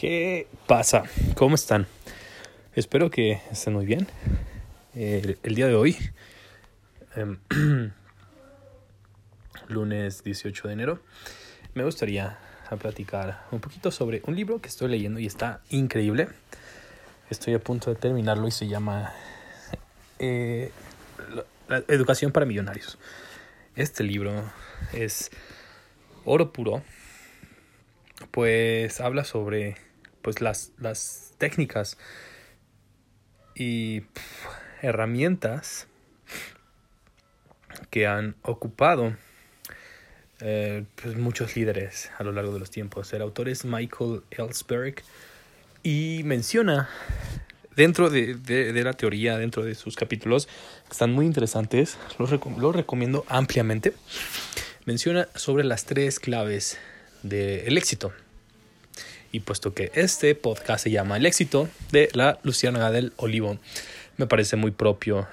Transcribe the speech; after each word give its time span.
¿Qué 0.00 0.46
pasa? 0.66 1.02
¿Cómo 1.36 1.56
están? 1.56 1.86
Espero 2.74 3.10
que 3.10 3.42
estén 3.52 3.74
muy 3.74 3.84
bien. 3.84 4.08
El, 4.94 5.38
el 5.42 5.54
día 5.54 5.66
de 5.66 5.74
hoy, 5.74 5.94
em, 7.16 7.36
lunes 9.68 10.24
18 10.24 10.68
de 10.68 10.72
enero, 10.72 11.00
me 11.74 11.84
gustaría 11.84 12.38
platicar 12.80 13.44
un 13.50 13.60
poquito 13.60 13.90
sobre 13.90 14.22
un 14.24 14.36
libro 14.36 14.62
que 14.62 14.68
estoy 14.68 14.88
leyendo 14.88 15.20
y 15.20 15.26
está 15.26 15.60
increíble. 15.68 16.28
Estoy 17.28 17.52
a 17.52 17.58
punto 17.58 17.90
de 17.90 17.96
terminarlo 17.96 18.48
y 18.48 18.52
se 18.52 18.68
llama 18.68 19.12
eh, 20.18 20.72
Educación 21.88 22.32
para 22.32 22.46
Millonarios. 22.46 22.96
Este 23.76 24.02
libro 24.02 24.50
es 24.94 25.30
oro 26.24 26.54
puro, 26.54 26.82
pues 28.30 28.98
habla 29.02 29.24
sobre 29.24 29.89
pues 30.22 30.40
las, 30.40 30.72
las 30.78 31.34
técnicas 31.38 31.96
y 33.54 34.02
herramientas 34.82 35.86
que 37.90 38.06
han 38.06 38.36
ocupado 38.42 39.16
eh, 40.40 40.84
pues 41.02 41.16
muchos 41.16 41.54
líderes 41.56 42.10
a 42.18 42.24
lo 42.24 42.32
largo 42.32 42.52
de 42.54 42.60
los 42.60 42.70
tiempos. 42.70 43.12
El 43.12 43.22
autor 43.22 43.48
es 43.48 43.64
Michael 43.64 44.22
Ellsberg 44.30 45.02
y 45.82 46.22
menciona 46.24 46.88
dentro 47.76 48.10
de, 48.10 48.34
de, 48.34 48.82
la 48.82 48.92
teoría, 48.94 49.38
dentro 49.38 49.64
de 49.64 49.74
sus 49.74 49.96
capítulos, 49.96 50.46
que 50.46 50.92
están 50.92 51.12
muy 51.12 51.26
interesantes, 51.26 51.98
los, 52.18 52.30
los 52.30 52.76
recomiendo 52.76 53.24
ampliamente, 53.28 53.94
menciona 54.84 55.28
sobre 55.34 55.64
las 55.64 55.84
tres 55.84 56.20
claves 56.20 56.78
del 57.22 57.76
éxito. 57.78 58.12
Y 59.32 59.40
puesto 59.40 59.74
que 59.74 59.92
este 59.94 60.34
podcast 60.34 60.84
se 60.84 60.90
llama 60.90 61.16
El 61.16 61.26
éxito 61.26 61.68
de 61.92 62.08
la 62.14 62.38
Luciana 62.42 62.90
del 62.90 63.12
Olivo, 63.16 63.58
me 64.16 64.26
parece 64.26 64.56
muy 64.56 64.70
propio 64.70 65.28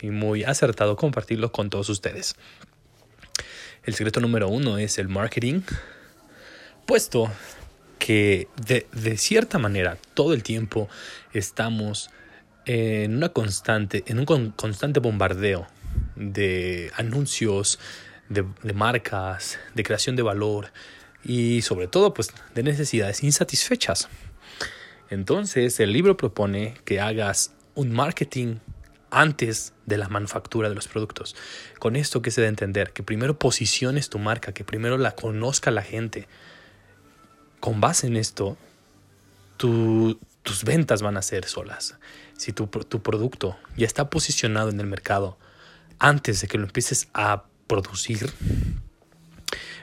y 0.00 0.10
muy 0.10 0.44
acertado 0.44 0.96
compartirlo 0.96 1.50
con 1.50 1.70
todos 1.70 1.88
ustedes. 1.88 2.36
El 3.84 3.94
secreto 3.94 4.20
número 4.20 4.48
uno 4.48 4.78
es 4.78 4.98
el 4.98 5.08
marketing, 5.08 5.62
puesto 6.86 7.30
que 7.98 8.48
de, 8.66 9.16
cierta 9.16 9.58
manera 9.58 9.98
todo 10.14 10.34
el 10.34 10.42
tiempo 10.42 10.88
estamos 11.32 12.10
en 12.66 13.16
una 13.16 13.30
constante, 13.30 14.04
en 14.06 14.18
un 14.18 14.52
constante 14.52 15.00
bombardeo 15.00 15.66
de 16.16 16.90
anuncios, 16.96 17.78
de, 18.28 18.44
marcas, 18.74 19.58
de 19.74 19.82
creación 19.82 20.16
de 20.16 20.22
valor 20.22 20.70
y 21.24 21.62
sobre 21.62 21.88
todo 21.88 22.14
pues 22.14 22.32
de 22.54 22.62
necesidades 22.62 23.22
insatisfechas. 23.22 24.08
Entonces 25.10 25.80
el 25.80 25.92
libro 25.92 26.16
propone 26.16 26.74
que 26.84 27.00
hagas 27.00 27.52
un 27.74 27.92
marketing 27.92 28.56
antes 29.10 29.72
de 29.86 29.96
la 29.96 30.08
manufactura 30.08 30.68
de 30.68 30.74
los 30.74 30.88
productos. 30.88 31.34
Con 31.78 31.96
esto 31.96 32.22
que 32.22 32.30
se 32.30 32.44
a 32.44 32.48
entender 32.48 32.92
que 32.92 33.02
primero 33.02 33.38
posiciones 33.38 34.10
tu 34.10 34.18
marca, 34.18 34.52
que 34.52 34.64
primero 34.64 34.98
la 34.98 35.12
conozca 35.12 35.70
la 35.70 35.82
gente. 35.82 36.28
Con 37.60 37.80
base 37.80 38.06
en 38.06 38.16
esto, 38.16 38.56
tu, 39.56 40.18
tus 40.42 40.64
ventas 40.64 41.02
van 41.02 41.16
a 41.16 41.22
ser 41.22 41.46
solas. 41.46 41.96
Si 42.36 42.52
tu, 42.52 42.66
tu 42.66 43.02
producto 43.02 43.56
ya 43.76 43.86
está 43.86 44.10
posicionado 44.10 44.68
en 44.70 44.78
el 44.78 44.86
mercado 44.86 45.38
antes 45.98 46.40
de 46.40 46.48
que 46.48 46.58
lo 46.58 46.64
empieces 46.64 47.08
a 47.14 47.44
producir, 47.66 48.30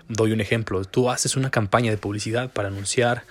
doy 0.08 0.32
un 0.32 0.42
ejemplo, 0.42 0.84
tú 0.86 1.10
haces 1.10 1.36
una 1.36 1.52
campaña 1.52 1.92
de 1.92 1.98
publicidad 1.98 2.52
para 2.52 2.68
anunciar 2.68 3.24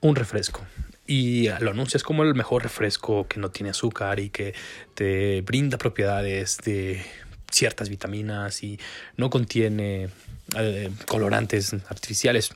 un 0.00 0.16
refresco 0.16 0.64
y 1.06 1.48
lo 1.60 1.72
anuncias 1.72 2.04
como 2.04 2.22
el 2.22 2.34
mejor 2.34 2.62
refresco 2.62 3.26
que 3.26 3.40
no 3.40 3.50
tiene 3.50 3.70
azúcar 3.70 4.20
y 4.20 4.30
que 4.30 4.54
te 4.94 5.40
brinda 5.42 5.76
propiedades 5.76 6.58
de 6.58 7.04
ciertas 7.50 7.88
vitaminas 7.88 8.62
y 8.62 8.78
no 9.16 9.28
contiene 9.28 10.08
eh, 10.56 10.90
colorantes 11.06 11.74
artificiales. 11.88 12.54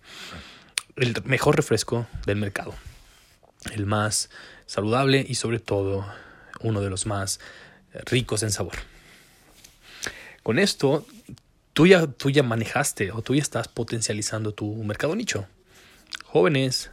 El 0.94 1.14
mejor 1.24 1.56
refresco 1.56 2.06
del 2.26 2.36
mercado. 2.36 2.74
El 3.72 3.86
más 3.86 4.30
saludable 4.66 5.24
y 5.28 5.34
sobre 5.34 5.58
todo 5.58 6.06
uno 6.60 6.80
de 6.80 6.90
los 6.90 7.06
más 7.06 7.40
ricos 8.06 8.44
en 8.44 8.52
sabor. 8.52 8.74
Con 10.44 10.58
esto, 10.58 11.06
tú 11.74 11.86
ya, 11.86 12.06
tú 12.06 12.30
ya 12.30 12.42
manejaste 12.42 13.12
o 13.12 13.20
tú 13.20 13.34
ya 13.34 13.42
estás 13.42 13.68
potencializando 13.68 14.54
tu 14.54 14.72
mercado 14.84 15.14
nicho. 15.14 15.46
Jóvenes, 16.24 16.90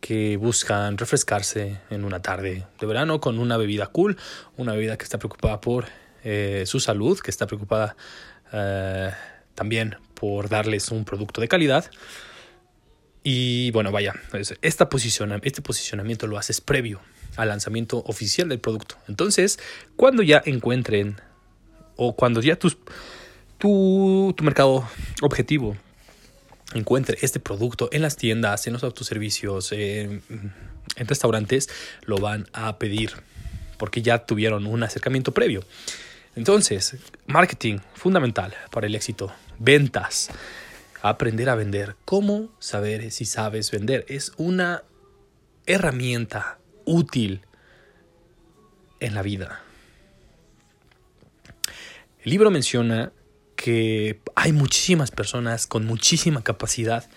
que 0.00 0.36
buscan 0.36 0.98
refrescarse 0.98 1.80
en 1.90 2.04
una 2.04 2.20
tarde 2.20 2.66
de 2.78 2.86
verano 2.86 3.20
con 3.20 3.38
una 3.38 3.56
bebida 3.56 3.86
cool, 3.86 4.16
una 4.56 4.72
bebida 4.72 4.98
que 4.98 5.04
está 5.04 5.18
preocupada 5.18 5.60
por 5.60 5.86
eh, 6.24 6.64
su 6.66 6.80
salud, 6.80 7.18
que 7.18 7.30
está 7.30 7.46
preocupada 7.46 7.96
eh, 8.52 9.12
también 9.54 9.96
por 10.14 10.48
darles 10.48 10.90
un 10.90 11.04
producto 11.04 11.40
de 11.40 11.48
calidad. 11.48 11.90
Y 13.22 13.70
bueno, 13.72 13.92
vaya, 13.92 14.14
esta 14.62 14.88
este 15.42 15.62
posicionamiento 15.62 16.26
lo 16.26 16.38
haces 16.38 16.60
previo 16.60 17.00
al 17.36 17.48
lanzamiento 17.48 17.98
oficial 18.06 18.48
del 18.48 18.58
producto. 18.58 18.96
Entonces, 19.06 19.58
cuando 19.96 20.22
ya 20.22 20.42
encuentren 20.44 21.20
o 21.96 22.14
cuando 22.14 22.40
ya 22.40 22.56
tus, 22.56 22.78
tu, 23.58 24.34
mercado 24.42 24.88
objetivo 25.22 25.76
encuentre 26.74 27.18
este 27.22 27.40
producto 27.40 27.88
en 27.92 28.02
las 28.02 28.16
tiendas, 28.16 28.66
en 28.66 28.74
los 28.74 28.84
autoservicios, 28.84 29.72
en, 29.72 30.22
en 30.96 31.06
restaurantes, 31.06 31.68
lo 32.04 32.18
van 32.18 32.46
a 32.52 32.78
pedir 32.78 33.12
porque 33.78 34.02
ya 34.02 34.26
tuvieron 34.26 34.66
un 34.66 34.82
acercamiento 34.82 35.32
previo. 35.32 35.64
Entonces, 36.36 36.96
marketing 37.26 37.78
fundamental 37.94 38.54
para 38.70 38.86
el 38.86 38.94
éxito, 38.94 39.32
ventas, 39.58 40.30
aprender 41.02 41.48
a 41.48 41.54
vender, 41.54 41.96
cómo 42.04 42.50
saber 42.58 43.10
si 43.10 43.24
sabes 43.24 43.70
vender, 43.70 44.04
es 44.08 44.32
una 44.36 44.82
herramienta 45.66 46.58
útil 46.84 47.42
en 49.00 49.14
la 49.14 49.22
vida. 49.22 49.62
El 52.22 52.30
libro 52.30 52.50
menciona 52.50 53.12
que 53.58 54.20
hay 54.36 54.52
muchísimas 54.52 55.10
personas 55.10 55.66
con 55.66 55.84
muchísima 55.84 56.44
capacidad, 56.44 57.10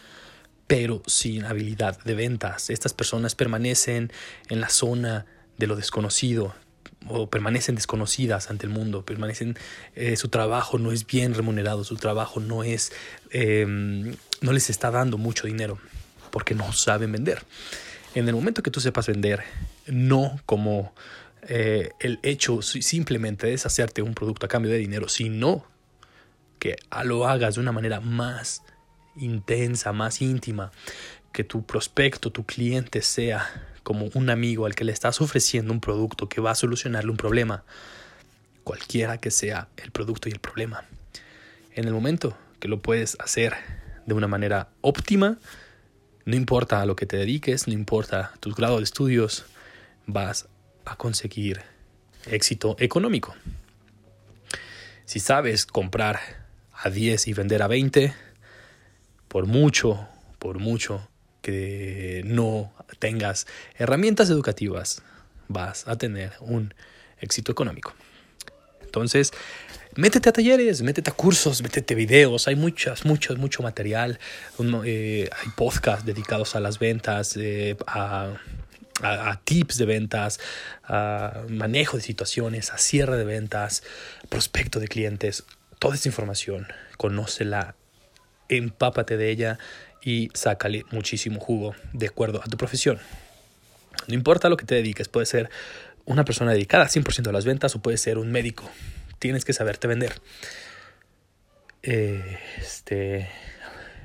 pero 0.65 1.03
sin 1.05 1.45
habilidad 1.45 2.03
de 2.03 2.15
ventas. 2.15 2.71
Estas 2.71 2.93
personas 2.93 3.35
permanecen 3.35 4.11
en 4.49 4.59
la 4.59 4.69
zona 4.69 5.27
de 5.59 5.67
lo 5.67 5.75
desconocido 5.75 6.55
o 7.07 7.29
permanecen 7.29 7.75
desconocidas 7.75 8.49
ante 8.49 8.65
el 8.65 8.71
mundo, 8.71 9.05
permanecen, 9.05 9.55
eh, 9.95 10.15
su 10.15 10.29
trabajo 10.29 10.79
no 10.79 10.91
es 10.91 11.05
bien 11.05 11.35
remunerado, 11.35 11.83
su 11.83 11.95
trabajo 11.97 12.39
no 12.39 12.63
es, 12.63 12.91
eh, 13.29 13.65
no 14.41 14.51
les 14.51 14.71
está 14.71 14.89
dando 14.89 15.19
mucho 15.19 15.45
dinero 15.45 15.77
porque 16.31 16.55
no 16.55 16.73
saben 16.73 17.11
vender. 17.11 17.43
En 18.15 18.27
el 18.27 18.33
momento 18.33 18.63
que 18.63 18.71
tú 18.71 18.81
sepas 18.81 19.05
vender, 19.05 19.43
no 19.85 20.39
como 20.47 20.91
eh, 21.43 21.91
el 21.99 22.19
hecho 22.23 22.63
simplemente 22.63 23.45
de 23.45 23.51
deshacerte 23.51 24.01
un 24.01 24.15
producto 24.15 24.47
a 24.47 24.49
cambio 24.49 24.71
de 24.71 24.79
dinero, 24.79 25.07
sino 25.07 25.69
que 26.61 26.75
lo 27.05 27.27
hagas 27.27 27.55
de 27.55 27.61
una 27.61 27.71
manera 27.71 27.99
más 28.01 28.61
intensa, 29.15 29.93
más 29.93 30.21
íntima, 30.21 30.71
que 31.33 31.43
tu 31.43 31.65
prospecto, 31.65 32.31
tu 32.31 32.45
cliente 32.45 33.01
sea 33.01 33.49
como 33.81 34.11
un 34.13 34.29
amigo 34.29 34.67
al 34.67 34.75
que 34.75 34.83
le 34.83 34.91
estás 34.91 35.21
ofreciendo 35.21 35.73
un 35.73 35.81
producto 35.81 36.29
que 36.29 36.39
va 36.39 36.51
a 36.51 36.55
solucionarle 36.55 37.09
un 37.09 37.17
problema, 37.17 37.63
cualquiera 38.63 39.17
que 39.17 39.31
sea 39.31 39.69
el 39.75 39.89
producto 39.89 40.29
y 40.29 40.33
el 40.33 40.39
problema. 40.39 40.85
En 41.73 41.85
el 41.85 41.95
momento 41.95 42.37
que 42.59 42.67
lo 42.67 42.79
puedes 42.79 43.17
hacer 43.19 43.55
de 44.05 44.13
una 44.13 44.27
manera 44.27 44.69
óptima, 44.81 45.39
no 46.25 46.35
importa 46.35 46.79
a 46.79 46.85
lo 46.85 46.95
que 46.95 47.07
te 47.07 47.17
dediques, 47.17 47.65
no 47.67 47.73
importa 47.73 48.33
tus 48.39 48.55
grados 48.55 48.77
de 48.77 48.83
estudios, 48.83 49.45
vas 50.05 50.47
a 50.85 50.95
conseguir 50.95 51.63
éxito 52.27 52.75
económico. 52.77 53.33
Si 55.05 55.19
sabes 55.19 55.65
comprar 55.65 56.40
a 56.83 56.89
10 56.89 57.27
y 57.27 57.33
vender 57.33 57.61
a 57.61 57.67
20, 57.67 58.13
por 59.27 59.45
mucho, 59.45 60.07
por 60.39 60.59
mucho 60.59 61.07
que 61.41 62.21
no 62.25 62.73
tengas 62.99 63.47
herramientas 63.77 64.29
educativas, 64.29 65.01
vas 65.47 65.87
a 65.87 65.97
tener 65.97 66.33
un 66.39 66.73
éxito 67.19 67.51
económico. 67.51 67.93
Entonces, 68.83 69.31
métete 69.95 70.29
a 70.29 70.33
talleres, 70.33 70.81
métete 70.81 71.09
a 71.09 71.13
cursos, 71.13 71.61
métete 71.61 71.93
a 71.93 71.97
videos, 71.97 72.47
hay 72.47 72.55
muchas, 72.55 73.05
muchos, 73.05 73.37
mucho 73.37 73.63
material, 73.63 74.19
eh, 74.85 75.29
hay 75.31 75.49
podcasts 75.55 76.05
dedicados 76.05 76.55
a 76.55 76.59
las 76.59 76.79
ventas, 76.79 77.37
eh, 77.37 77.77
a, 77.87 78.33
a, 79.01 79.39
tips 79.43 79.77
de 79.77 79.85
ventas, 79.85 80.39
a 80.83 81.43
manejo 81.47 81.97
de 81.97 82.03
situaciones, 82.03 82.71
a 82.71 82.77
cierre 82.77 83.17
de 83.17 83.23
ventas, 83.23 83.83
prospecto 84.29 84.79
de 84.79 84.87
clientes 84.87 85.45
toda 85.81 85.95
esta 85.95 86.07
información, 86.07 86.67
conócela, 86.95 87.75
empápate 88.49 89.17
de 89.17 89.31
ella 89.31 89.57
y 90.03 90.29
sácale 90.35 90.85
muchísimo 90.91 91.39
jugo 91.39 91.73
de 91.91 92.05
acuerdo 92.05 92.39
a 92.39 92.47
tu 92.47 92.55
profesión. 92.55 92.99
No 94.07 94.13
importa 94.13 94.47
lo 94.47 94.57
que 94.57 94.65
te 94.65 94.75
dediques, 94.75 95.07
puede 95.07 95.25
ser 95.25 95.49
una 96.05 96.23
persona 96.23 96.51
dedicada 96.51 96.85
100% 96.85 97.27
a 97.27 97.31
las 97.31 97.45
ventas 97.45 97.75
o 97.75 97.81
puede 97.81 97.97
ser 97.97 98.19
un 98.19 98.31
médico. 98.31 98.69
Tienes 99.17 99.43
que 99.43 99.53
saberte 99.53 99.87
vender. 99.87 100.21
Este, 101.81 103.27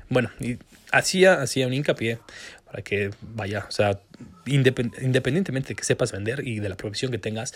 bueno, 0.09 0.31
y 0.39 0.57
hacía, 0.91 1.41
hacía 1.43 1.67
un 1.67 1.75
hincapié 1.75 2.17
para 2.65 2.81
que 2.81 3.11
vaya, 3.21 3.67
o 3.69 3.71
sea, 3.71 3.99
independientemente 4.47 5.69
de 5.69 5.75
que 5.75 5.83
sepas 5.83 6.11
vender 6.11 6.41
y 6.47 6.59
de 6.59 6.69
la 6.69 6.75
profesión 6.75 7.11
que 7.11 7.19
tengas, 7.19 7.53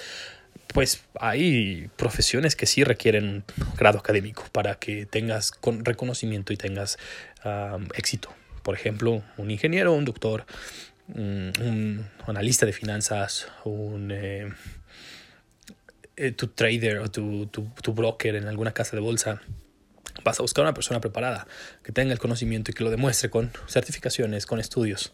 pues 0.74 1.04
hay 1.20 1.90
profesiones 1.98 2.56
que 2.56 2.66
sí 2.66 2.84
requieren 2.84 3.26
un 3.26 3.76
grado 3.78 4.00
académico 4.00 4.46
para 4.52 4.76
que 4.76 5.06
tengas 5.06 5.52
con 5.52 5.86
reconocimiento 5.86 6.54
y 6.54 6.58
tengas 6.58 6.98
éxito. 7.96 8.34
Por 8.64 8.76
ejemplo, 8.76 9.24
un 9.38 9.52
ingeniero, 9.52 9.94
un 9.94 10.06
doctor, 10.06 10.46
un, 11.14 12.06
analista 12.28 12.66
de 12.66 12.74
finanzas, 12.74 13.48
un 13.66 14.12
eh, 14.12 14.50
eh, 16.16 16.32
tu 16.32 16.48
trader 16.48 17.00
o 17.00 17.10
tu, 17.10 17.48
tu, 17.48 17.66
tu 17.82 17.94
broker 17.94 18.36
en 18.36 18.48
alguna 18.48 18.72
casa 18.72 18.96
de 18.96 19.02
bolsa 19.02 19.42
Vas 20.24 20.40
a 20.40 20.44
buscar 20.44 20.64
una 20.64 20.74
persona 20.74 21.02
preparada, 21.02 21.48
que 21.84 21.92
tenga 21.92 22.14
el 22.14 22.20
conocimiento 22.20 22.72
y 22.72 22.74
que 22.74 22.84
lo 22.84 22.92
demuestre 22.92 23.30
con 23.30 23.52
certificaciones, 23.68 24.46
con 24.46 24.60
estudios. 24.60 25.14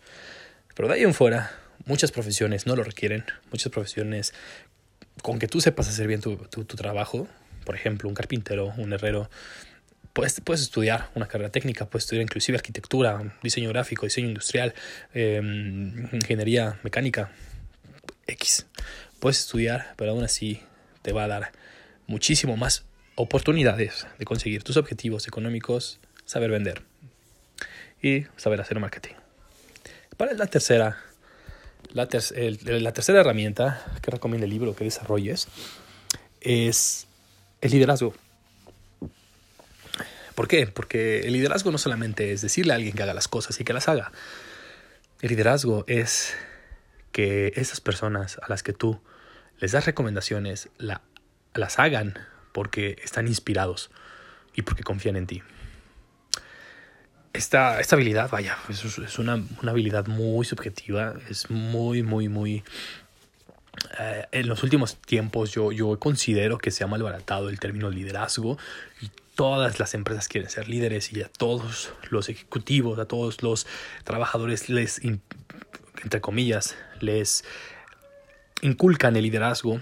Pero 0.75 0.88
de 0.89 0.95
ahí 0.95 1.04
en 1.04 1.13
fuera, 1.13 1.51
muchas 1.86 2.12
profesiones 2.12 2.65
no 2.65 2.75
lo 2.75 2.83
requieren. 2.83 3.24
Muchas 3.51 3.71
profesiones, 3.71 4.33
con 5.22 5.40
que 5.40 5.48
tú 5.48 5.62
sepas 5.62 5.88
hacer 5.88 6.08
bien 6.08 6.22
tu, 6.22 6.38
trabajo, 6.66 7.28
por 7.66 7.75
ejemplo, 7.75 8.08
un 8.08 8.16
carpintero, 8.16 8.74
un 8.78 8.94
herrero, 8.94 9.30
puedes, 10.14 10.40
puedes 10.42 10.62
estudiar 10.62 11.10
una 11.16 11.28
carrera 11.28 11.52
técnica, 11.52 11.90
puedes 11.90 12.06
estudiar 12.06 12.24
inclusive 12.24 12.58
arquitectura, 12.58 13.36
diseño 13.44 13.69
gráfico, 13.69 14.06
diseño 14.06 14.28
industrial, 14.28 14.74
em, 15.14 16.08
ingeniería 16.14 16.80
mecánica, 16.84 17.31
X. 18.28 18.66
Puedes 19.19 19.40
estudiar, 19.40 19.94
pero 19.98 20.12
aún 20.12 20.24
así 20.24 20.62
te 21.02 21.12
va 21.12 21.24
a 21.24 21.28
dar 21.28 21.52
muchísimo 22.08 22.58
más 22.58 22.86
oportunidades 23.16 24.08
de 24.19 24.25
conseguir 24.25 24.64
tus 24.64 24.78
objetivos 24.78 25.28
económicos, 25.28 26.00
saber 26.25 26.52
vender 26.52 26.84
y 28.02 28.25
saber 28.36 28.62
hacer 28.62 28.80
marketing. 28.80 29.16
Para 30.18 30.34
la 30.34 30.48
tercera, 30.48 30.98
la, 31.94 32.07
tercera 32.07 33.19
herramienta 33.19 33.86
que 34.01 34.12
recomiendo 34.12 34.45
el 34.45 34.51
libro 34.51 34.75
que 34.75 34.84
desarrolles 34.84 35.48
es 36.42 37.07
el 37.62 37.72
liderazgo. 37.72 38.13
¿Por 40.36 40.48
qué? 40.48 40.68
Porque 40.68 41.22
el 41.22 41.34
liderazgo 41.34 41.72
no 41.72 41.78
solamente 41.78 42.31
es 42.31 42.42
decirle 42.42 42.74
a 42.74 42.75
alguien 42.75 42.94
que 42.94 43.04
haga 43.04 43.13
las 43.13 43.28
cosas 43.28 43.60
y 43.60 43.63
que 43.63 43.74
las 43.74 43.88
haga. 43.88 44.12
El 45.22 45.30
liderazgo 45.30 45.84
es 45.88 46.36
que 47.12 47.54
esas 47.56 47.81
personas 47.81 48.40
a 48.44 48.50
las 48.50 48.62
que 48.62 48.74
tú 48.74 49.01
les 49.60 49.72
das 49.72 49.86
recomendaciones 49.86 50.69
la, 50.78 51.01
las 51.56 51.80
hagan 51.80 52.13
porque 52.51 52.98
están 53.04 53.28
inspirados 53.28 53.90
y 54.54 54.62
porque 54.62 54.83
confían 54.83 55.16
en 55.16 55.28
ti. 55.28 55.44
Esta, 57.38 57.80
esta 57.80 57.95
habilidad, 57.95 58.31
vaya, 58.31 58.57
es, 58.68 59.19
una, 59.19 59.44
habilidad 59.68 60.07
muy 60.07 60.44
subjetiva, 60.44 61.13
es 61.30 61.51
muy, 61.51 62.01
muy, 62.01 62.30
muy... 62.30 62.63
Eh, 64.00 64.25
en 64.31 64.48
los 64.48 64.63
últimos 64.63 64.98
tiempos 64.98 65.51
yo, 65.51 65.72
yo 65.72 66.00
considero 66.00 66.57
que 66.57 66.72
se 66.72 66.84
ha 66.84 66.88
malbaratado 66.88 67.50
el 67.50 67.60
término 67.60 67.92
liderazgo 67.92 68.57
y 69.01 69.12
todas 69.36 69.78
las 69.78 69.94
empresas 69.94 70.28
quieren 70.28 70.50
ser 70.50 70.68
líderes 70.68 71.13
y 71.13 71.22
a 71.22 71.30
todos 71.30 71.94
los 72.10 72.28
ejecutivos, 72.28 72.98
a 72.98 73.06
todos 73.06 73.44
los 73.44 73.68
trabajadores 74.04 74.68
les, 74.68 75.00
entre 75.04 76.22
comillas, 76.22 76.75
les 77.01 77.44
inculcan 78.63 79.16
el 79.16 79.22
liderazgo, 79.22 79.80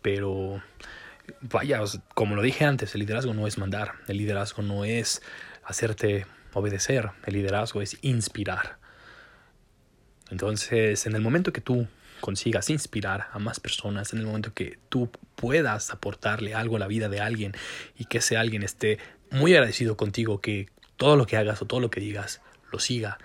pero 0.00 0.62
vaya, 1.42 1.82
como 2.14 2.36
lo 2.36 2.40
dije 2.40 2.64
antes, 2.64 2.94
el 2.94 3.00
liderazgo 3.00 3.34
no 3.34 3.46
es 3.46 3.58
mandar, 3.58 3.96
el 4.08 4.16
liderazgo 4.16 4.62
no 4.62 4.86
es 4.86 5.20
hacerte 5.62 6.24
obedecer, 6.52 7.10
el 7.26 7.34
liderazgo 7.34 7.82
es 7.82 7.96
inspirar. 8.02 8.78
Entonces, 10.30 11.06
en 11.06 11.14
el 11.14 11.22
momento 11.22 11.52
que 11.52 11.60
tú 11.60 11.88
consigas 12.20 12.70
inspirar 12.70 13.28
a 13.32 13.38
más 13.38 13.60
personas, 13.60 14.12
en 14.12 14.20
el 14.20 14.26
momento 14.26 14.52
que 14.54 14.78
tú 14.88 15.10
puedas 15.36 15.90
aportarle 15.90 16.54
algo 16.54 16.76
a 16.76 16.78
la 16.78 16.86
vida 16.86 17.08
de 17.08 17.20
alguien 17.20 17.52
y 17.98 18.04
que 18.04 18.18
ese 18.18 18.36
alguien 18.36 18.62
esté 18.62 18.98
muy 19.30 19.54
agradecido 19.54 19.96
contigo, 19.96 20.40
que 20.40 20.68
todo 20.96 21.16
lo 21.16 21.26
que 21.26 21.36
hagas 21.36 21.62
o 21.62 21.66
todo 21.66 21.80
lo 21.80 21.90
que 21.90 22.00
digas 22.00 22.40
lo 22.70 22.78
siga 22.78 23.18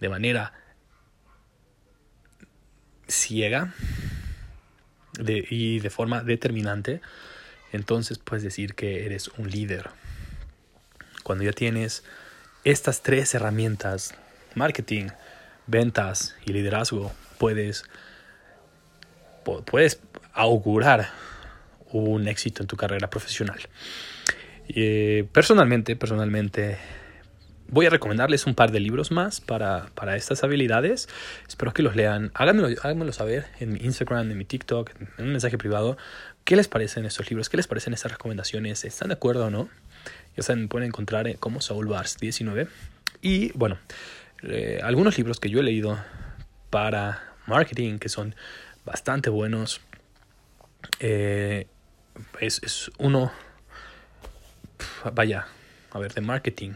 de 0.00 0.08
manera 0.08 0.52
ciega 3.08 3.74
y 5.18 5.78
de 5.78 5.90
forma 5.90 6.22
determinante, 6.22 7.00
entonces 7.72 8.18
puedes 8.18 8.42
decir 8.42 8.74
que 8.74 9.06
eres 9.06 9.28
un 9.28 9.50
líder. 9.50 9.90
Cuando 11.22 11.44
ya 11.44 11.52
tienes 11.52 12.02
estas 12.64 13.02
tres 13.02 13.34
herramientas, 13.34 14.14
marketing, 14.54 15.08
ventas 15.66 16.36
y 16.44 16.52
liderazgo, 16.52 17.12
puedes, 17.38 17.84
puedes 19.64 20.00
augurar 20.32 21.08
un 21.90 22.28
éxito 22.28 22.62
en 22.62 22.66
tu 22.66 22.76
carrera 22.76 23.10
profesional. 23.10 23.60
Eh, 24.68 25.26
personalmente, 25.32 25.96
personalmente, 25.96 26.78
voy 27.68 27.86
a 27.86 27.90
recomendarles 27.90 28.46
un 28.46 28.54
par 28.54 28.70
de 28.70 28.80
libros 28.80 29.10
más 29.10 29.40
para, 29.40 29.86
para 29.94 30.16
estas 30.16 30.44
habilidades. 30.44 31.08
Espero 31.48 31.72
que 31.72 31.82
los 31.82 31.96
lean. 31.96 32.30
Háganmelo, 32.34 32.68
háganmelo 32.82 33.12
saber 33.12 33.46
en 33.60 33.72
mi 33.72 33.80
Instagram, 33.80 34.30
en 34.30 34.38
mi 34.38 34.44
TikTok, 34.44 34.90
en 35.18 35.26
un 35.26 35.32
mensaje 35.32 35.58
privado. 35.58 35.96
¿Qué 36.44 36.56
les 36.56 36.68
parecen 36.68 37.04
estos 37.04 37.28
libros? 37.30 37.48
¿Qué 37.48 37.56
les 37.56 37.66
parecen 37.66 37.92
estas 37.94 38.12
recomendaciones? 38.12 38.84
¿Están 38.84 39.08
de 39.08 39.14
acuerdo 39.14 39.46
o 39.46 39.50
no? 39.50 39.68
Ya 40.36 40.42
saben, 40.42 40.62
me 40.62 40.68
pueden 40.68 40.88
encontrar 40.88 41.28
eh, 41.28 41.36
como 41.38 41.60
Saul 41.60 41.86
Bars 41.86 42.16
19. 42.18 42.68
Y 43.20 43.52
bueno, 43.52 43.78
eh, 44.42 44.80
algunos 44.82 45.16
libros 45.18 45.38
que 45.38 45.50
yo 45.50 45.60
he 45.60 45.62
leído 45.62 45.98
para 46.70 47.34
marketing 47.46 47.98
que 47.98 48.08
son 48.08 48.34
bastante 48.84 49.30
buenos. 49.30 49.80
Eh, 51.00 51.66
es, 52.40 52.62
es, 52.62 52.90
uno, 52.98 53.30
vaya, 55.12 55.46
a 55.90 55.98
ver, 55.98 56.14
de 56.14 56.22
marketing. 56.22 56.72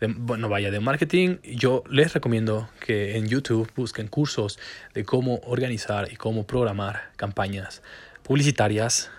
bueno, 0.00 0.48
vaya, 0.48 0.70
de 0.70 0.80
marketing, 0.80 1.38
yo 1.44 1.84
les 1.88 2.12
recomiendo 2.12 2.68
que 2.84 3.16
en 3.16 3.28
YouTube 3.28 3.70
busquen 3.76 4.08
cursos 4.08 4.58
de 4.94 5.04
cómo 5.04 5.40
organizar 5.44 6.12
y 6.12 6.16
cómo 6.16 6.46
programar 6.46 7.10
campañas 7.16 7.82
publicitarias 8.22 9.10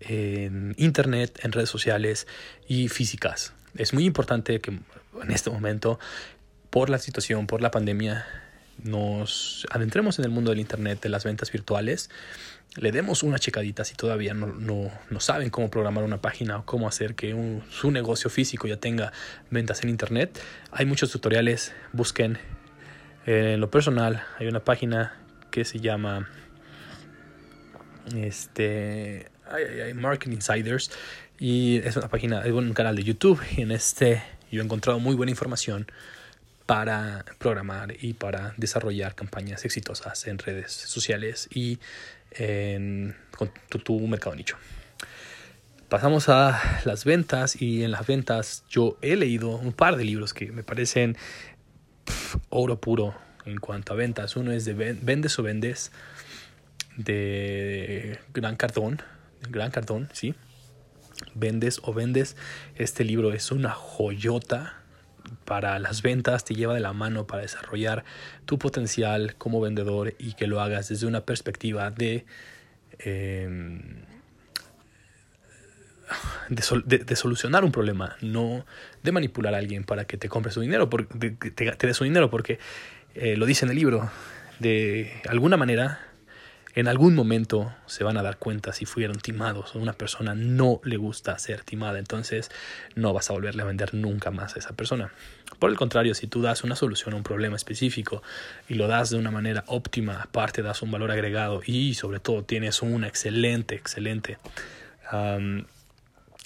en 0.00 0.74
internet, 0.78 1.40
en 1.42 1.52
redes 1.52 1.68
sociales 1.68 2.26
y 2.66 2.88
físicas. 2.88 3.52
Es 3.76 3.92
muy 3.92 4.04
importante 4.04 4.60
que 4.60 4.70
en 4.70 5.30
este 5.30 5.50
momento, 5.50 5.98
por 6.70 6.90
la 6.90 6.98
situación, 6.98 7.46
por 7.46 7.62
la 7.62 7.70
pandemia, 7.70 8.26
nos 8.82 9.66
adentremos 9.70 10.18
en 10.18 10.24
el 10.24 10.30
mundo 10.30 10.50
del 10.50 10.60
internet, 10.60 11.00
de 11.00 11.08
las 11.08 11.24
ventas 11.24 11.50
virtuales, 11.50 12.10
le 12.76 12.92
demos 12.92 13.22
una 13.22 13.38
checadita 13.38 13.84
si 13.84 13.94
todavía 13.94 14.34
no, 14.34 14.46
no, 14.46 15.20
saben 15.20 15.50
cómo 15.50 15.70
programar 15.70 16.04
una 16.04 16.20
página 16.20 16.58
o 16.58 16.64
cómo 16.64 16.86
hacer 16.86 17.14
que 17.14 17.34
su 17.70 17.90
negocio 17.90 18.30
físico 18.30 18.68
ya 18.68 18.76
tenga 18.76 19.12
ventas 19.50 19.82
en 19.82 19.88
internet. 19.88 20.40
Hay 20.70 20.86
muchos 20.86 21.10
tutoriales, 21.10 21.72
busquen 21.92 22.38
en 23.26 23.60
lo 23.60 23.70
personal, 23.70 24.22
hay 24.38 24.46
una 24.46 24.60
página 24.60 25.16
que 25.50 25.64
se 25.64 25.80
llama 25.80 26.28
este, 28.14 29.30
hay, 29.50 29.94
Marketing 29.94 30.34
Insiders 30.34 30.90
y 31.38 31.78
es 31.78 31.96
una 31.96 32.08
página, 32.08 32.42
es 32.42 32.52
un 32.52 32.72
canal 32.72 32.96
de 32.96 33.04
YouTube 33.04 33.40
y 33.56 33.62
en 33.62 33.70
este 33.70 34.22
yo 34.50 34.62
he 34.62 34.64
encontrado 34.64 34.98
muy 34.98 35.14
buena 35.14 35.30
información 35.30 35.86
para 36.66 37.24
programar 37.38 37.94
y 38.00 38.14
para 38.14 38.54
desarrollar 38.56 39.14
campañas 39.14 39.64
exitosas 39.64 40.26
en 40.26 40.38
redes 40.38 40.72
sociales 40.72 41.48
y 41.52 41.78
en 42.32 43.16
con 43.36 43.50
tu, 43.68 44.00
mercado 44.00 44.36
nicho. 44.36 44.56
Pasamos 45.88 46.28
a 46.28 46.80
las 46.84 47.04
ventas 47.04 47.60
y 47.60 47.84
en 47.84 47.92
las 47.92 48.06
ventas 48.06 48.64
yo 48.68 48.98
he 49.00 49.16
leído 49.16 49.50
un 49.50 49.72
par 49.72 49.96
de 49.96 50.04
libros 50.04 50.34
que 50.34 50.52
me 50.52 50.62
parecen 50.62 51.16
oro 52.50 52.78
puro 52.80 53.14
en 53.46 53.58
cuanto 53.58 53.94
a 53.94 53.96
ventas. 53.96 54.36
Uno 54.36 54.52
es 54.52 54.66
de 54.66 54.74
Vendes 54.74 55.38
o 55.38 55.42
Vendes 55.42 55.92
de 56.96 58.18
Gran 58.34 58.56
Cardón, 58.56 59.00
Gran 59.48 59.70
Cardón, 59.70 60.08
sí. 60.12 60.34
Vendes 61.34 61.80
o 61.82 61.92
vendes, 61.92 62.36
este 62.76 63.04
libro 63.04 63.32
es 63.32 63.50
una 63.50 63.70
joyota 63.70 64.74
para 65.44 65.78
las 65.78 66.02
ventas, 66.02 66.44
te 66.44 66.54
lleva 66.54 66.74
de 66.74 66.80
la 66.80 66.92
mano 66.92 67.26
para 67.26 67.42
desarrollar 67.42 68.04
tu 68.46 68.58
potencial 68.58 69.34
como 69.36 69.60
vendedor 69.60 70.14
y 70.18 70.34
que 70.34 70.46
lo 70.46 70.60
hagas 70.60 70.88
desde 70.88 71.06
una 71.06 71.22
perspectiva 71.22 71.90
de 71.90 72.24
em, 73.00 74.04
de, 76.48 77.16
solucionar 77.16 77.64
un 77.64 77.72
problema, 77.72 78.16
no 78.20 78.64
de 79.02 79.12
manipular 79.12 79.54
a 79.54 79.58
alguien 79.58 79.84
para 79.84 80.06
que 80.06 80.16
te 80.16 80.28
compre 80.28 80.52
su 80.52 80.60
dinero, 80.60 80.88
porque 80.88 81.30
te, 81.34 81.50
te, 81.50 81.86
dé 81.86 81.94
su 81.94 82.04
dinero, 82.04 82.30
porque 82.30 82.58
eh, 83.14 83.36
lo 83.36 83.46
dice 83.46 83.64
en 83.66 83.70
el 83.70 83.76
libro, 83.76 84.10
de 84.58 85.12
alguna 85.28 85.56
manera, 85.56 86.00
en 86.78 86.86
algún 86.86 87.16
momento 87.16 87.74
se 87.86 88.04
van 88.04 88.16
a 88.18 88.22
dar 88.22 88.36
cuenta 88.36 88.72
si 88.72 88.84
fueron 88.84 89.18
timados 89.18 89.74
o 89.74 89.80
una 89.80 89.94
persona 89.94 90.36
no 90.36 90.80
le 90.84 90.96
gusta 90.96 91.36
ser 91.38 91.64
timada, 91.64 91.98
entonces 91.98 92.52
no 92.94 93.12
vas 93.12 93.30
a 93.30 93.32
volverle 93.32 93.62
a 93.62 93.64
vender 93.64 93.94
nunca 93.94 94.30
más 94.30 94.54
a 94.54 94.60
esa 94.60 94.74
persona. 94.74 95.10
Por 95.58 95.70
el 95.70 95.76
contrario, 95.76 96.14
si 96.14 96.28
tú 96.28 96.40
das 96.40 96.62
una 96.62 96.76
solución 96.76 97.14
a 97.14 97.16
un 97.16 97.24
problema 97.24 97.56
específico 97.56 98.22
y 98.68 98.74
lo 98.74 98.86
das 98.86 99.10
de 99.10 99.18
una 99.18 99.32
manera 99.32 99.64
óptima, 99.66 100.22
aparte 100.22 100.62
das 100.62 100.80
un 100.82 100.92
valor 100.92 101.10
agregado 101.10 101.62
y 101.66 101.94
sobre 101.94 102.20
todo 102.20 102.44
tienes 102.44 102.80
un 102.80 103.02
excelente, 103.02 103.74
excelente 103.74 104.38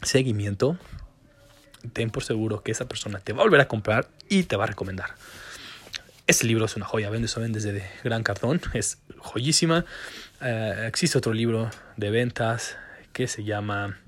seguimiento, 0.02 0.78
ten 1.92 2.08
por 2.08 2.24
seguro 2.24 2.62
que 2.62 2.72
esa 2.72 2.88
persona 2.88 3.18
te 3.18 3.34
va 3.34 3.40
a 3.40 3.44
volver 3.44 3.60
a 3.60 3.68
comprar 3.68 4.08
y 4.30 4.44
te 4.44 4.56
va 4.56 4.64
a 4.64 4.68
recomendar. 4.68 5.10
Este 6.28 6.46
libro 6.46 6.66
es 6.66 6.76
una 6.76 6.86
joya, 6.86 7.10
vende 7.10 7.26
eso 7.26 7.40
desde 7.40 7.72
de 7.72 7.82
Gran 8.04 8.22
Cartón, 8.22 8.60
es 8.74 8.98
joyísima. 9.18 9.84
Eh, 10.40 10.84
existe 10.86 11.18
otro 11.18 11.32
libro 11.32 11.68
de 11.96 12.10
ventas 12.10 12.76
que 13.12 13.26
se 13.26 13.42
llama... 13.42 13.98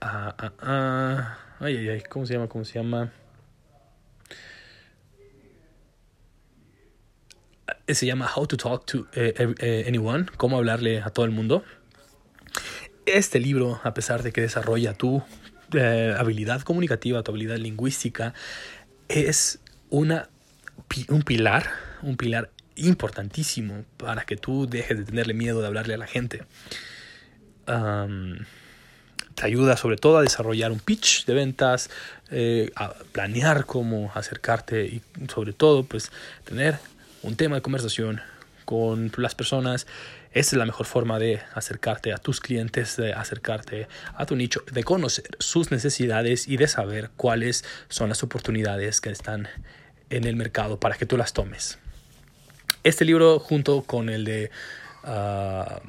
Ah, 0.00 1.38
ay, 1.60 1.76
ay, 1.78 1.88
ay, 1.88 2.02
¿cómo 2.08 2.26
se 2.26 2.34
llama? 2.34 2.48
¿Cómo 2.48 2.64
se 2.64 2.74
llama? 2.74 3.10
Eh, 7.86 7.94
se 7.94 8.04
llama 8.04 8.30
How 8.36 8.46
to 8.46 8.56
Talk 8.58 8.84
to 8.84 9.06
eh, 9.14 9.84
Anyone, 9.88 10.26
cómo 10.36 10.58
hablarle 10.58 11.00
a 11.00 11.08
todo 11.08 11.24
el 11.24 11.32
mundo. 11.32 11.64
Este 13.06 13.40
libro, 13.40 13.80
a 13.82 13.94
pesar 13.94 14.22
de 14.22 14.30
que 14.30 14.42
desarrolla 14.42 14.92
tu 14.92 15.22
habilidad 16.18 16.60
comunicativa, 16.60 17.22
tu 17.22 17.32
habilidad 17.32 17.56
lingüística, 17.56 18.34
es 19.08 19.60
una 19.88 20.28
un 21.08 21.22
pilar, 21.22 21.70
un 22.02 22.16
pilar 22.16 22.50
importantísimo 22.76 23.84
para 23.96 24.24
que 24.24 24.36
tú 24.36 24.66
dejes 24.68 24.98
de 24.98 25.04
tenerle 25.04 25.34
miedo 25.34 25.60
de 25.60 25.66
hablarle 25.66 25.94
a 25.94 25.98
la 25.98 26.06
gente. 26.06 26.44
te 27.66 29.46
ayuda 29.46 29.76
sobre 29.76 29.96
todo 29.96 30.18
a 30.18 30.22
desarrollar 30.22 30.72
un 30.72 30.80
pitch 30.80 31.24
de 31.26 31.34
ventas, 31.34 31.90
eh, 32.30 32.72
a 32.74 32.92
planear 33.12 33.66
cómo 33.66 34.10
acercarte 34.14 34.84
y 34.86 35.02
sobre 35.28 35.52
todo 35.52 35.84
pues 35.84 36.10
tener 36.44 36.78
un 37.22 37.36
tema 37.36 37.56
de 37.56 37.62
conversación 37.62 38.20
con 38.64 39.12
las 39.16 39.34
personas. 39.34 39.86
Esta 40.32 40.56
es 40.56 40.58
la 40.58 40.66
mejor 40.66 40.86
forma 40.86 41.18
de 41.18 41.40
acercarte 41.54 42.12
a 42.12 42.18
tus 42.18 42.40
clientes, 42.40 42.96
de 42.96 43.12
acercarte 43.12 43.88
a 44.14 44.26
tu 44.26 44.36
nicho, 44.36 44.62
de 44.70 44.84
conocer 44.84 45.30
sus 45.38 45.70
necesidades 45.70 46.48
y 46.48 46.56
de 46.56 46.68
saber 46.68 47.10
cuáles 47.16 47.64
son 47.88 48.08
las 48.10 48.22
oportunidades 48.22 49.00
que 49.00 49.10
están 49.10 49.48
en 50.10 50.24
el 50.24 50.36
mercado 50.36 50.78
para 50.78 50.96
que 50.96 51.06
tú 51.06 51.16
las 51.16 51.32
tomes. 51.32 51.78
Este 52.84 53.04
libro 53.04 53.38
junto 53.38 53.82
con 53.82 54.08
el 54.08 54.24
de 54.24 54.50
uh, 55.04 55.80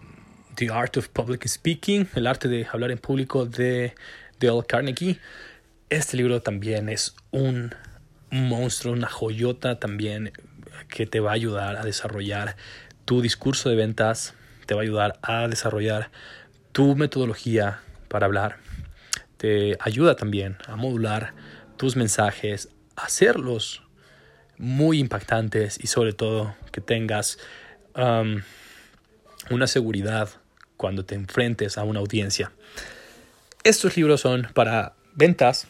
The 0.55 0.69
Art 0.71 0.97
of 0.97 1.07
Public 1.09 1.47
Speaking, 1.47 2.09
el 2.15 2.27
arte 2.27 2.47
de 2.47 2.67
hablar 2.71 2.91
en 2.91 2.97
público 2.97 3.45
de 3.45 3.93
Dale 4.39 4.63
Carnegie, 4.67 5.19
este 5.89 6.17
libro 6.17 6.41
también 6.41 6.89
es 6.89 7.15
un 7.31 7.73
monstruo, 8.31 8.93
una 8.93 9.09
joyota 9.09 9.79
también 9.79 10.33
que 10.87 11.05
te 11.05 11.19
va 11.19 11.31
a 11.31 11.33
ayudar 11.33 11.77
a 11.77 11.83
desarrollar 11.83 12.55
tu 13.05 13.21
discurso 13.21 13.69
de 13.69 13.75
ventas, 13.75 14.33
te 14.65 14.73
va 14.75 14.81
a 14.81 14.83
ayudar 14.83 15.19
a 15.21 15.47
desarrollar 15.47 16.11
tu 16.71 16.95
metodología 16.95 17.79
para 18.07 18.25
hablar, 18.25 18.57
te 19.37 19.77
ayuda 19.79 20.15
también 20.15 20.57
a 20.67 20.75
modular 20.75 21.33
tus 21.77 21.95
mensajes, 21.95 22.69
hacerlos 22.95 23.83
muy 24.59 24.99
impactantes 24.99 25.79
y 25.81 25.87
sobre 25.87 26.13
todo 26.13 26.55
que 26.71 26.81
tengas 26.81 27.39
um, 27.95 28.41
una 29.49 29.65
seguridad 29.65 30.29
cuando 30.77 31.03
te 31.03 31.15
enfrentes 31.15 31.79
a 31.79 31.83
una 31.83 31.99
audiencia. 31.99 32.51
Estos 33.63 33.97
libros 33.97 34.21
son 34.21 34.47
para 34.53 34.93
ventas 35.15 35.67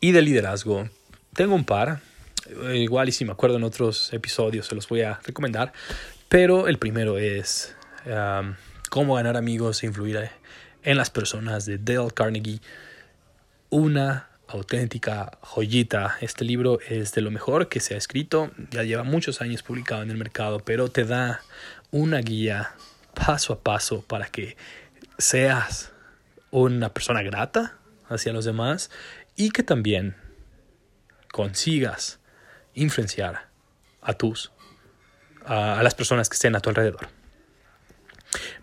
y 0.00 0.12
de 0.12 0.22
liderazgo. 0.22 0.88
Tengo 1.34 1.54
un 1.54 1.64
par, 1.64 2.00
eh, 2.46 2.78
igual 2.78 3.10
y 3.10 3.12
si 3.12 3.24
me 3.24 3.32
acuerdo 3.32 3.56
en 3.56 3.64
otros 3.64 4.12
episodios 4.14 4.66
se 4.66 4.74
los 4.74 4.88
voy 4.88 5.02
a 5.02 5.20
recomendar, 5.24 5.72
pero 6.28 6.68
el 6.68 6.78
primero 6.78 7.18
es 7.18 7.76
um, 8.06 8.54
Cómo 8.88 9.16
ganar 9.16 9.36
amigos 9.36 9.82
e 9.82 9.86
influir 9.86 10.30
en 10.82 10.96
las 10.96 11.10
personas 11.10 11.66
de 11.66 11.78
Dale 11.78 12.12
Carnegie. 12.12 12.60
Una 13.68 14.28
auténtica 14.48 15.38
joyita. 15.40 16.16
Este 16.20 16.44
libro 16.44 16.78
es 16.88 17.12
de 17.12 17.20
lo 17.20 17.30
mejor 17.30 17.68
que 17.68 17.80
se 17.80 17.94
ha 17.94 17.98
escrito, 17.98 18.50
ya 18.70 18.82
lleva 18.82 19.02
muchos 19.02 19.40
años 19.40 19.62
publicado 19.62 20.02
en 20.02 20.10
el 20.10 20.16
mercado, 20.16 20.60
pero 20.60 20.88
te 20.88 21.04
da 21.04 21.42
una 21.90 22.20
guía 22.20 22.74
paso 23.14 23.52
a 23.52 23.60
paso 23.60 24.02
para 24.02 24.26
que 24.26 24.56
seas 25.18 25.92
una 26.50 26.92
persona 26.92 27.22
grata 27.22 27.78
hacia 28.08 28.32
los 28.32 28.44
demás 28.44 28.90
y 29.34 29.50
que 29.50 29.62
también 29.62 30.16
consigas 31.32 32.20
influenciar 32.74 33.48
a 34.00 34.14
tus 34.14 34.52
a, 35.44 35.82
las 35.82 35.94
personas 35.94 36.28
que 36.28 36.34
estén 36.34 36.56
a 36.56 36.60
tu 36.60 36.70
alrededor. 36.70 37.08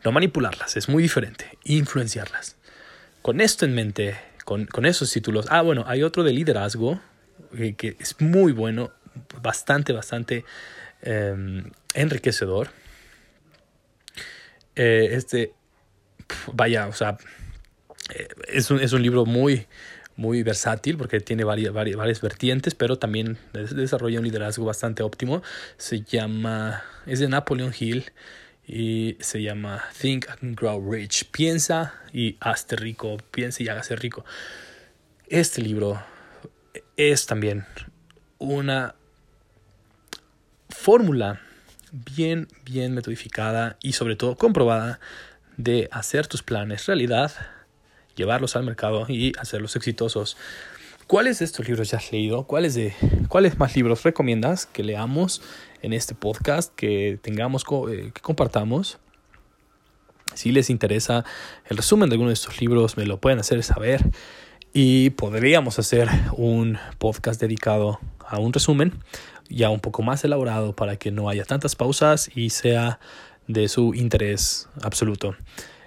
No 0.03 0.11
manipularlas, 0.11 0.75
es 0.77 0.89
muy 0.89 1.03
diferente, 1.03 1.57
influenciarlas. 1.63 2.57
Con 3.21 3.41
esto 3.41 3.65
en 3.65 3.73
mente, 3.73 4.17
con, 4.43 4.85
esos 4.85 5.11
títulos. 5.11 5.45
Ah, 5.49 5.61
bueno, 5.61 5.83
hay 5.87 6.03
otro 6.03 6.23
de 6.23 6.33
liderazgo 6.33 6.99
eh, 7.57 7.73
que 7.75 7.95
es 7.99 8.19
muy 8.19 8.51
bueno, 8.51 8.91
bastante, 9.41 9.93
bastante 9.93 10.45
em, 11.01 11.71
enriquecedor. 11.93 12.69
Eh, 14.75 15.09
este, 15.11 15.53
vaya, 16.51 16.87
o 16.87 16.93
sea, 16.93 17.17
eh, 18.13 18.27
es, 18.47 18.71
un, 18.71 18.79
es 18.79 18.91
un 18.93 19.01
libro 19.01 19.25
muy, 19.25 19.67
muy 20.15 20.43
versátil 20.43 20.97
porque 20.97 21.19
tiene 21.19 21.43
varias, 21.43 21.73
varias, 21.73 21.97
varias, 21.97 22.21
vertientes, 22.21 22.75
pero 22.75 22.97
también 22.97 23.37
desarrolla 23.53 24.19
un 24.19 24.25
liderazgo 24.25 24.65
bastante 24.65 25.03
óptimo. 25.03 25.43
Se 25.77 26.01
llama, 26.01 26.83
es 27.05 27.19
de 27.19 27.27
Napoleon 27.29 27.73
Hill 27.77 28.11
y 28.65 29.17
se 29.19 29.41
llama 29.41 29.83
Think 29.99 30.27
and 30.29 30.57
Grow 30.59 30.91
Rich. 30.91 31.25
Piensa 31.31 31.93
y 32.11 32.37
hazte 32.39 32.75
rico, 32.75 33.17
piensa 33.31 33.63
y 33.63 33.67
hágase 33.67 33.95
rico. 33.95 34.25
Este 35.27 35.61
libro 35.61 36.01
es 36.95 37.25
también 37.25 37.65
una 38.37 38.95
fórmula 40.69 41.41
bien, 41.91 42.47
bien 42.65 42.93
metodificada 42.93 43.77
y 43.81 43.93
sobre 43.93 44.15
todo 44.15 44.35
comprobada 44.35 44.99
de 45.57 45.87
hacer 45.91 46.27
tus 46.27 46.43
planes 46.43 46.87
realidad, 46.87 47.31
llevarlos 48.15 48.55
al 48.55 48.63
mercado 48.63 49.05
y 49.07 49.33
hacerlos 49.39 49.75
exitosos. 49.75 50.37
¿Cuáles 51.07 51.39
de 51.39 51.45
estos 51.45 51.67
libros 51.67 51.91
ya 51.91 51.97
has 51.97 52.11
leído? 52.11 52.45
¿Cuáles, 52.45 52.75
de, 52.75 52.93
¿Cuáles 53.27 53.57
más 53.57 53.75
libros 53.75 54.03
recomiendas 54.03 54.65
que 54.65 54.83
leamos 54.83 55.41
en 55.81 55.93
este 55.93 56.15
podcast, 56.15 56.73
que 56.75 57.19
tengamos, 57.21 57.65
eh, 57.89 58.11
que 58.13 58.21
compartamos? 58.21 58.99
Si 60.33 60.51
les 60.51 60.69
interesa 60.69 61.25
el 61.65 61.77
resumen 61.77 62.09
de 62.09 62.15
alguno 62.15 62.29
de 62.29 62.35
estos 62.35 62.59
libros, 62.59 62.97
me 62.97 63.05
lo 63.05 63.19
pueden 63.19 63.39
hacer 63.39 63.61
saber 63.63 64.03
y 64.73 65.11
podríamos 65.11 65.77
hacer 65.77 66.09
un 66.35 66.79
podcast 66.97 67.39
dedicado 67.39 67.99
a 68.25 68.39
un 68.39 68.53
resumen 68.53 68.93
ya 69.49 69.69
un 69.69 69.79
poco 69.79 70.01
más 70.01 70.23
elaborado 70.23 70.75
para 70.75 70.95
que 70.95 71.11
no 71.11 71.29
haya 71.29 71.45
tantas 71.45 71.75
pausas 71.75 72.29
y 72.33 72.49
sea 72.49 72.99
de 73.47 73.67
su 73.67 73.93
interés 73.93 74.69
absoluto. 74.81 75.35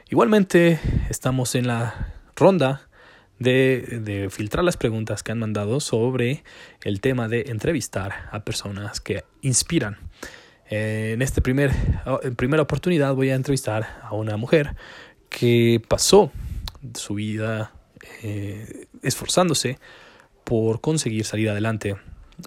Igualmente 0.08 0.78
estamos 1.10 1.54
en 1.54 1.66
la 1.66 2.12
ronda 2.36 2.88
de, 3.38 4.28
filtrar 4.30 4.64
las 4.64 4.76
preguntas 4.76 5.22
que 5.22 5.32
han 5.32 5.38
mandado 5.38 5.80
sobre 5.80 6.42
el 6.82 7.00
tema 7.00 7.28
de 7.28 7.46
entrevistar 7.48 8.28
a 8.32 8.44
personas 8.44 9.00
que 9.00 9.24
inspiran. 9.42 9.98
en 10.68 11.22
esta 11.22 11.40
primer, 11.40 11.72
primera 12.36 12.62
oportunidad 12.62 13.14
voy 13.14 13.30
a 13.30 13.34
entrevistar 13.34 14.00
a 14.02 14.14
una 14.14 14.36
mujer 14.36 14.74
que 15.28 15.82
pasó 15.86 16.32
su 16.94 17.14
vida 17.14 17.72
eh, 18.22 18.86
esforzándose 19.02 19.78
por 20.44 20.80
conseguir 20.80 21.24
salir 21.24 21.50
adelante 21.50 21.96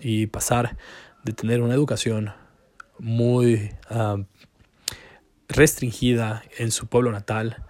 y 0.01 0.27
pasar 0.27 0.77
de 1.23 1.33
tener 1.33 1.61
una 1.61 1.73
educación 1.73 2.33
muy 2.97 3.71
ah, 3.89 4.17
restringida 5.47 6.43
en 6.57 6.71
su 6.71 6.87
pueblo 6.87 7.11
natal 7.11 7.65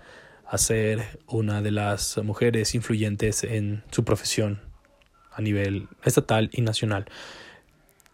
a 0.50 0.58
ser 0.58 1.20
una 1.28 1.62
de 1.62 1.72
las 1.72 2.18
mujeres 2.24 2.74
influyentes 2.74 3.44
en 3.44 3.84
su 3.92 4.04
profesión 4.04 4.60
a 5.32 5.42
nivel 5.42 5.88
estatal 6.04 6.50
y 6.52 6.62
nacional. 6.62 7.06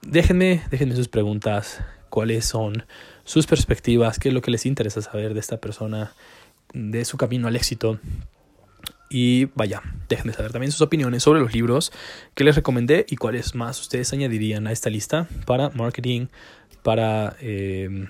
Déjenme, 0.02 0.62
déjenme 0.70 0.96
sus 0.96 1.08
preguntas, 1.08 1.82
cuáles 2.10 2.46
son 2.46 2.86
sus 3.24 3.48
perspectivas, 3.48 4.20
qué 4.20 4.30
es 4.30 4.34
lo 4.34 4.42
que 4.42 4.52
les 4.52 4.66
interesa 4.66 5.02
saber 5.02 5.34
de 5.34 5.40
esta 5.40 5.58
persona, 5.58 6.14
de 6.74 7.06
su 7.06 7.18
camino 7.18 7.48
al 7.48 7.56
éxito. 7.56 8.00
Y 9.10 9.46
vaya, 9.56 9.82
déjenme 10.10 10.34
saber 10.34 10.52
también 10.52 10.72
sus 10.72 10.82
opiniones 10.82 11.24
sobre 11.24 11.40
los 11.40 11.54
libros 11.54 11.94
que 12.34 12.44
les 12.44 12.56
recomendé 12.56 13.06
y 13.08 13.16
cuáles 13.16 13.56
más 13.56 13.80
ustedes 13.80 14.12
añadirían 14.12 14.68
a 14.68 14.74
esta 14.74 14.90
lista 14.90 15.28
para 15.46 15.70
marketing, 15.70 16.28
para 16.84 17.38
eh, 17.40 18.08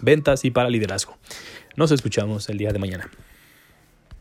ventas 0.00 0.44
y 0.44 0.50
para 0.52 0.70
liderazgo. 0.70 1.18
Nos 1.76 1.90
escuchamos 1.90 2.48
el 2.48 2.58
día 2.58 2.72
de 2.72 2.78
mañana. 2.78 3.10